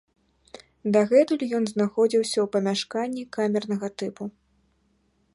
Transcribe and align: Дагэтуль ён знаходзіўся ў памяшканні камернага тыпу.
Дагэтуль 0.95 1.43
ён 1.57 1.67
знаходзіўся 1.71 2.39
ў 2.43 2.47
памяшканні 2.55 3.23
камернага 3.37 3.87
тыпу. 4.03 4.23